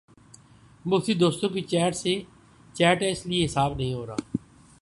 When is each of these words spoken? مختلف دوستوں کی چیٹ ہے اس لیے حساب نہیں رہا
مختلف 0.85 1.19
دوستوں 1.19 1.49
کی 1.49 1.61
چیٹ 2.73 3.01
ہے 3.01 3.11
اس 3.11 3.25
لیے 3.25 3.45
حساب 3.45 3.75
نہیں 3.77 3.93
رہا 4.05 4.37